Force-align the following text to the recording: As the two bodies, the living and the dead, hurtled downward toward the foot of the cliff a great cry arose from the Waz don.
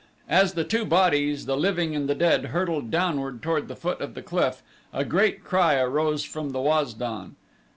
As 0.29 0.53
the 0.55 0.63
two 0.63 0.83
bodies, 0.83 1.45
the 1.45 1.55
living 1.55 1.95
and 1.95 2.09
the 2.09 2.15
dead, 2.15 2.45
hurtled 2.45 2.89
downward 2.89 3.43
toward 3.43 3.67
the 3.67 3.75
foot 3.75 4.01
of 4.01 4.15
the 4.15 4.23
cliff 4.23 4.63
a 4.91 5.05
great 5.05 5.43
cry 5.43 5.75
arose 5.75 6.23
from 6.23 6.53
the 6.53 6.59
Waz 6.59 6.95
don. 6.95 7.35